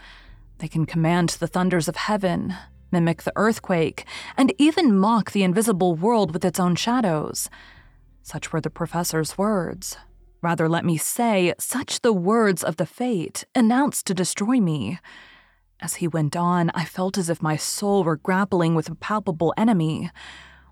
They 0.59 0.69
can 0.69 0.85
command 0.85 1.31
the 1.31 1.47
thunders 1.47 1.89
of 1.89 1.97
heaven, 1.97 2.55
mimic 2.93 3.23
the 3.23 3.33
earthquake, 3.35 4.05
and 4.37 4.53
even 4.59 4.95
mock 4.95 5.33
the 5.33 5.43
invisible 5.43 5.95
world 5.95 6.35
with 6.35 6.45
its 6.45 6.61
own 6.61 6.75
shadows. 6.77 7.49
Such 8.23 8.53
were 8.53 8.61
the 8.61 8.69
professor's 8.69 9.39
words. 9.39 9.97
Rather, 10.43 10.69
let 10.69 10.85
me 10.85 10.99
say, 10.99 11.55
such 11.59 12.03
the 12.03 12.13
words 12.13 12.63
of 12.63 12.77
the 12.77 12.85
fate 12.85 13.47
announced 13.55 14.07
to 14.07 14.13
destroy 14.13 14.61
me. 14.61 14.99
As 15.81 15.95
he 15.97 16.09
went 16.09 16.37
on, 16.37 16.71
I 16.75 16.85
felt 16.85 17.19
as 17.19 17.29
if 17.29 17.43
my 17.43 17.57
soul 17.57 18.05
were 18.05 18.17
grappling 18.17 18.75
with 18.75 18.89
a 18.89 18.95
palpable 18.95 19.53
enemy. 19.57 20.11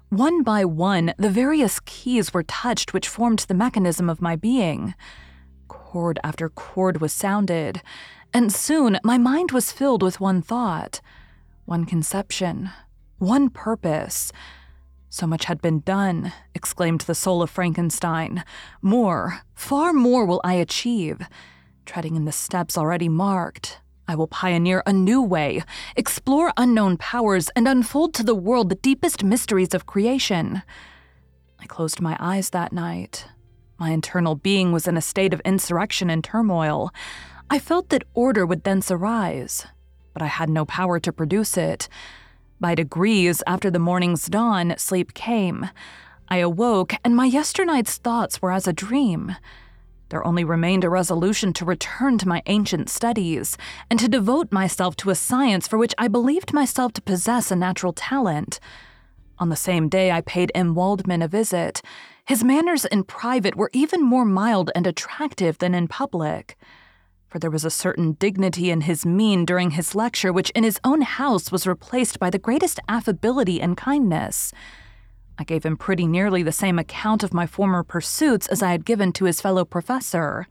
One 0.09 0.43
by 0.43 0.65
one, 0.65 1.15
the 1.19 1.31
various 1.31 1.81
keys 1.81 2.33
were 2.33 2.43
touched 2.43 2.93
which 2.93 3.09
formed 3.09 3.41
the 3.41 3.55
mechanism 3.55 4.09
of 4.09 4.23
my 4.23 4.37
being. 4.37 4.95
Chord 5.69 6.19
after 6.23 6.49
chord 6.49 7.01
was 7.01 7.13
sounded, 7.13 7.83
and 8.33 8.53
soon 8.53 8.99
my 9.05 9.19
mind 9.19 9.53
was 9.53 9.73
filled 9.73 10.03
with 10.03 10.21
one 10.21 10.43
thought 10.43 11.01
one 11.65 11.85
conception, 11.85 12.71
one 13.19 13.49
purpose. 13.49 14.33
So 15.09 15.27
much 15.27 15.45
had 15.45 15.61
been 15.63 15.81
done, 15.81 16.33
exclaimed 16.55 17.03
the 17.03 17.15
soul 17.15 17.43
of 17.43 17.51
Frankenstein. 17.51 18.45
More, 18.81 19.43
far 19.55 19.93
more 19.93 20.25
will 20.25 20.41
I 20.43 20.55
achieve. 20.55 21.21
Treading 21.85 22.17
in 22.17 22.25
the 22.25 22.33
steps 22.33 22.77
already 22.79 23.09
marked, 23.09 23.81
I 24.09 24.15
will 24.15 24.27
pioneer 24.27 24.83
a 24.85 24.93
new 24.93 25.23
way, 25.23 25.63
explore 25.97 26.53
unknown 26.57 26.97
powers, 26.97 27.49
and 27.57 27.69
unfold 27.69 28.15
to 28.15 28.25
the 28.25 28.35
world 28.35 28.69
the 28.69 28.75
deepest 28.75 29.23
mysteries 29.23 29.75
of 29.75 29.87
creation. 29.87 30.63
I 31.61 31.67
closed 31.67 32.01
my 32.01 32.17
eyes 32.19 32.51
that 32.51 32.73
night. 32.73 33.27
My 33.79 33.91
internal 33.91 34.35
being 34.35 34.73
was 34.73 34.89
in 34.89 34.97
a 34.97 35.01
state 35.01 35.33
of 35.33 35.41
insurrection 35.45 36.11
and 36.11 36.23
turmoil. 36.23 36.91
I 37.51 37.59
felt 37.59 37.89
that 37.91 38.05
order 38.15 38.45
would 38.45 38.65
thence 38.65 38.91
arise, 38.91 39.67
but 40.13 40.23
I 40.23 40.27
had 40.27 40.51
no 40.51 40.65
power 40.65 40.99
to 41.01 41.13
produce 41.13 41.57
it. 41.57 41.89
By 42.61 42.75
degrees, 42.75 43.43
after 43.47 43.71
the 43.71 43.79
morning's 43.79 44.27
dawn, 44.27 44.75
sleep 44.79 45.15
came. 45.15 45.69
I 46.29 46.39
awoke, 46.39 46.95
and 47.05 47.15
my 47.15 47.27
yesternight's 47.27 47.99
thoughts 47.99 48.41
were 48.41 48.53
as 48.53 48.67
a 48.67 48.73
dream. 48.73 49.37
There 50.13 50.27
only 50.27 50.45
remained 50.45 50.85
a 50.85 50.91
resolution 50.91 51.55
to 51.55 51.65
return 51.65 52.19
to 52.19 52.29
my 52.29 52.43
ancient 52.45 52.91
studies 52.91 53.57
and 53.89 53.99
to 53.99 54.11
devote 54.11 54.53
myself 54.53 54.95
to 54.97 55.09
a 55.09 55.15
science 55.15 55.67
for 55.67 55.79
which 55.79 55.95
I 55.97 56.07
believed 56.07 56.53
myself 56.53 56.93
to 56.93 57.01
possess 57.01 57.51
a 57.51 57.57
natural 57.57 57.95
talent. 57.95 58.61
On 59.39 59.49
the 59.49 59.57
same 59.57 59.89
day, 59.89 60.11
I 60.13 60.21
paid 60.21 60.53
M. 60.55 60.75
Waldman 60.75 61.23
a 61.23 61.29
visit. 61.29 61.81
His 62.27 62.45
manners 62.45 62.85
in 62.85 63.05
private 63.05 63.57
were 63.57 63.71
even 63.73 64.03
more 64.03 64.27
mild 64.27 64.71
and 64.75 64.87
attractive 64.87 65.57
than 65.57 65.75
in 65.75 65.89
public 65.89 66.59
for 67.27 67.39
there 67.39 67.51
was 67.51 67.65
a 67.65 67.71
certain 67.71 68.13
dignity 68.13 68.71
in 68.71 68.83
his 68.83 69.07
mien 69.07 69.47
during 69.47 69.71
his 69.71 69.95
lecture 69.95 70.35
which 70.35 70.51
in 70.51 70.65
his 70.65 70.79
own 70.85 71.01
house 71.01 71.51
was 71.51 71.67
replaced 71.67 72.19
by 72.19 72.29
the 72.29 72.39
greatest 72.39 72.79
affability 72.91 73.59
and 73.59 73.75
kindness. 73.75 74.53
I 75.39 75.45
gave 75.45 75.65
him 75.65 75.77
pretty 75.77 76.07
nearly 76.07 76.43
the 76.43 76.53
same 76.53 76.79
account 76.79 77.23
of 77.23 77.35
my 77.35 77.47
former 77.47 77.83
pursuits 77.83 78.47
as 78.47 78.63
I 78.63 78.71
had 78.71 78.85
given 78.85 79.13
to 79.15 79.25
his 79.25 79.41
fellow 79.41 79.65
professor. 79.65 80.47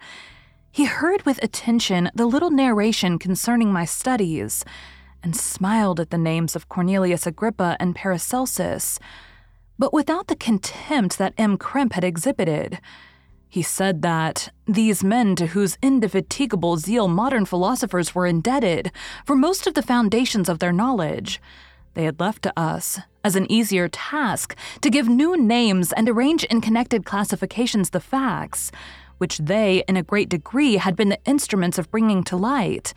He 0.71 0.85
heard 0.85 1.25
with 1.25 1.43
attention 1.43 2.09
the 2.15 2.25
little 2.25 2.51
narration 2.51 3.19
concerning 3.19 3.71
my 3.71 3.85
studies, 3.85 4.65
and 5.23 5.35
smiled 5.35 5.99
at 5.99 6.09
the 6.09 6.17
names 6.17 6.55
of 6.55 6.69
Cornelius 6.69 7.27
Agrippa 7.27 7.77
and 7.79 7.95
Paracelsus, 7.95 8.99
but 9.77 9.93
without 9.93 10.27
the 10.27 10.35
contempt 10.35 11.17
that 11.17 11.33
M. 11.37 11.57
Krempe 11.57 11.93
had 11.93 12.03
exhibited. 12.03 12.79
He 13.47 13.61
said 13.61 14.01
that 14.01 14.49
these 14.65 15.03
men 15.03 15.35
to 15.35 15.47
whose 15.47 15.77
indefatigable 15.81 16.77
zeal 16.77 17.07
modern 17.07 17.45
philosophers 17.45 18.15
were 18.15 18.25
indebted 18.25 18.91
for 19.25 19.35
most 19.35 19.67
of 19.67 19.73
the 19.73 19.83
foundations 19.83 20.47
of 20.47 20.59
their 20.59 20.71
knowledge, 20.71 21.41
they 21.93 22.05
had 22.05 22.19
left 22.19 22.43
to 22.43 22.59
us 22.59 22.99
as 23.23 23.35
an 23.35 23.51
easier 23.51 23.87
task 23.87 24.55
to 24.81 24.89
give 24.89 25.07
new 25.07 25.37
names 25.37 25.91
and 25.93 26.09
arrange 26.09 26.43
in 26.45 26.61
connected 26.61 27.05
classifications 27.05 27.91
the 27.91 27.99
facts, 27.99 28.71
which 29.17 29.37
they, 29.37 29.83
in 29.87 29.97
a 29.97 30.03
great 30.03 30.29
degree, 30.29 30.77
had 30.77 30.95
been 30.95 31.09
the 31.09 31.23
instruments 31.25 31.77
of 31.77 31.91
bringing 31.91 32.23
to 32.23 32.35
light. 32.35 32.93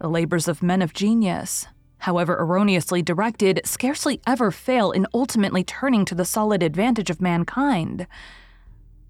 The 0.00 0.08
labors 0.08 0.46
of 0.46 0.62
men 0.62 0.82
of 0.82 0.92
genius, 0.92 1.66
however 1.98 2.36
erroneously 2.38 3.02
directed, 3.02 3.60
scarcely 3.64 4.20
ever 4.26 4.50
fail 4.50 4.92
in 4.92 5.06
ultimately 5.12 5.64
turning 5.64 6.04
to 6.04 6.14
the 6.14 6.24
solid 6.24 6.62
advantage 6.62 7.10
of 7.10 7.20
mankind. 7.20 8.06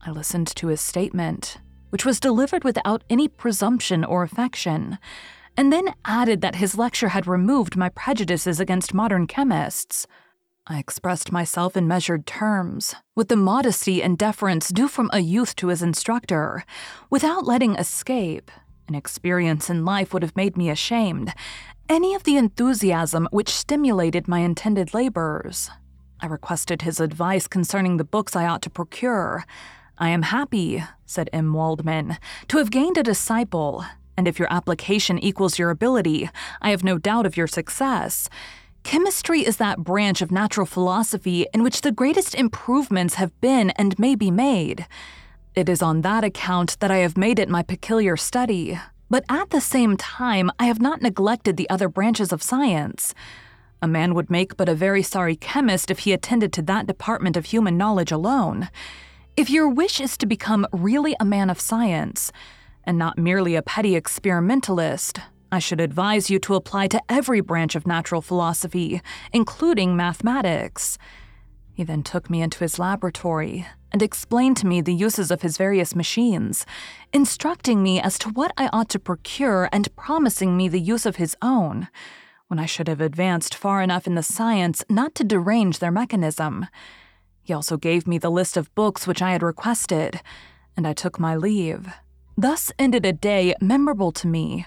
I 0.00 0.10
listened 0.10 0.46
to 0.56 0.68
his 0.68 0.80
statement, 0.80 1.58
which 1.90 2.04
was 2.04 2.20
delivered 2.20 2.64
without 2.64 3.04
any 3.10 3.28
presumption 3.28 4.04
or 4.04 4.22
affection, 4.22 4.98
and 5.56 5.72
then 5.72 5.92
added 6.04 6.40
that 6.40 6.54
his 6.54 6.78
lecture 6.78 7.08
had 7.08 7.26
removed 7.26 7.76
my 7.76 7.88
prejudices 7.88 8.60
against 8.60 8.94
modern 8.94 9.26
chemists. 9.26 10.06
I 10.70 10.78
expressed 10.78 11.32
myself 11.32 11.78
in 11.78 11.88
measured 11.88 12.26
terms, 12.26 12.94
with 13.16 13.28
the 13.28 13.36
modesty 13.36 14.02
and 14.02 14.18
deference 14.18 14.68
due 14.68 14.86
from 14.86 15.08
a 15.14 15.20
youth 15.20 15.56
to 15.56 15.68
his 15.68 15.82
instructor, 15.82 16.62
without 17.08 17.46
letting 17.46 17.74
escape, 17.76 18.50
an 18.86 18.94
experience 18.94 19.70
in 19.70 19.86
life 19.86 20.12
would 20.12 20.22
have 20.22 20.36
made 20.36 20.58
me 20.58 20.68
ashamed, 20.68 21.32
any 21.88 22.12
of 22.14 22.24
the 22.24 22.36
enthusiasm 22.36 23.26
which 23.30 23.48
stimulated 23.48 24.28
my 24.28 24.40
intended 24.40 24.92
labors. 24.92 25.70
I 26.20 26.26
requested 26.26 26.82
his 26.82 27.00
advice 27.00 27.46
concerning 27.46 27.96
the 27.96 28.04
books 28.04 28.36
I 28.36 28.46
ought 28.46 28.60
to 28.62 28.70
procure, 28.70 29.46
I 29.96 30.10
am 30.10 30.20
happy, 30.20 30.84
said 31.06 31.30
M. 31.32 31.54
Waldman, 31.54 32.18
to 32.48 32.58
have 32.58 32.70
gained 32.70 32.98
a 32.98 33.02
disciple, 33.02 33.86
and 34.18 34.28
if 34.28 34.38
your 34.38 34.52
application 34.52 35.18
equals 35.18 35.58
your 35.58 35.70
ability, 35.70 36.28
I 36.60 36.70
have 36.70 36.84
no 36.84 36.98
doubt 36.98 37.24
of 37.24 37.38
your 37.38 37.46
success. 37.46 38.28
Chemistry 38.88 39.46
is 39.46 39.58
that 39.58 39.84
branch 39.84 40.22
of 40.22 40.32
natural 40.32 40.64
philosophy 40.64 41.46
in 41.52 41.62
which 41.62 41.82
the 41.82 41.92
greatest 41.92 42.34
improvements 42.34 43.16
have 43.16 43.38
been 43.42 43.68
and 43.72 43.98
may 43.98 44.14
be 44.14 44.30
made. 44.30 44.86
It 45.54 45.68
is 45.68 45.82
on 45.82 46.00
that 46.00 46.24
account 46.24 46.80
that 46.80 46.90
I 46.90 46.96
have 46.96 47.14
made 47.14 47.38
it 47.38 47.50
my 47.50 47.62
peculiar 47.62 48.16
study, 48.16 48.80
but 49.10 49.24
at 49.28 49.50
the 49.50 49.60
same 49.60 49.98
time, 49.98 50.50
I 50.58 50.64
have 50.64 50.80
not 50.80 51.02
neglected 51.02 51.58
the 51.58 51.68
other 51.68 51.90
branches 51.90 52.32
of 52.32 52.42
science. 52.42 53.12
A 53.82 53.86
man 53.86 54.14
would 54.14 54.30
make 54.30 54.56
but 54.56 54.70
a 54.70 54.74
very 54.74 55.02
sorry 55.02 55.36
chemist 55.36 55.90
if 55.90 55.98
he 55.98 56.14
attended 56.14 56.50
to 56.54 56.62
that 56.62 56.86
department 56.86 57.36
of 57.36 57.44
human 57.44 57.76
knowledge 57.76 58.10
alone. 58.10 58.70
If 59.36 59.50
your 59.50 59.68
wish 59.68 60.00
is 60.00 60.16
to 60.16 60.24
become 60.24 60.66
really 60.72 61.14
a 61.20 61.26
man 61.26 61.50
of 61.50 61.60
science, 61.60 62.32
and 62.84 62.96
not 62.96 63.18
merely 63.18 63.54
a 63.54 63.60
petty 63.60 63.96
experimentalist, 63.96 65.20
I 65.50 65.58
should 65.58 65.80
advise 65.80 66.28
you 66.28 66.38
to 66.40 66.54
apply 66.54 66.88
to 66.88 67.02
every 67.08 67.40
branch 67.40 67.74
of 67.74 67.86
natural 67.86 68.20
philosophy, 68.20 69.00
including 69.32 69.96
mathematics. 69.96 70.98
He 71.72 71.84
then 71.84 72.02
took 72.02 72.28
me 72.28 72.42
into 72.42 72.58
his 72.58 72.78
laboratory 72.78 73.66
and 73.90 74.02
explained 74.02 74.56
to 74.58 74.66
me 74.66 74.80
the 74.80 74.92
uses 74.92 75.30
of 75.30 75.42
his 75.42 75.56
various 75.56 75.94
machines, 75.94 76.66
instructing 77.12 77.82
me 77.82 78.00
as 78.00 78.18
to 78.18 78.28
what 78.28 78.52
I 78.58 78.68
ought 78.72 78.90
to 78.90 78.98
procure 78.98 79.68
and 79.72 79.94
promising 79.96 80.56
me 80.56 80.68
the 80.68 80.80
use 80.80 81.06
of 81.06 81.16
his 81.16 81.36
own, 81.40 81.88
when 82.48 82.58
I 82.58 82.66
should 82.66 82.88
have 82.88 83.00
advanced 83.00 83.54
far 83.54 83.82
enough 83.82 84.06
in 84.06 84.14
the 84.14 84.22
science 84.22 84.84
not 84.90 85.14
to 85.14 85.24
derange 85.24 85.78
their 85.78 85.90
mechanism. 85.90 86.66
He 87.42 87.54
also 87.54 87.78
gave 87.78 88.06
me 88.06 88.18
the 88.18 88.30
list 88.30 88.58
of 88.58 88.74
books 88.74 89.06
which 89.06 89.22
I 89.22 89.32
had 89.32 89.42
requested, 89.42 90.20
and 90.76 90.86
I 90.86 90.92
took 90.92 91.18
my 91.18 91.34
leave. 91.36 91.88
Thus 92.36 92.70
ended 92.78 93.06
a 93.06 93.12
day 93.12 93.54
memorable 93.60 94.12
to 94.12 94.26
me. 94.26 94.66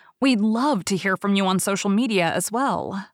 We'd 0.21 0.39
love 0.39 0.85
to 0.85 0.95
hear 0.95 1.17
from 1.17 1.33
you 1.33 1.47
on 1.47 1.59
social 1.59 1.89
media 1.89 2.31
as 2.31 2.51
well. 2.51 3.07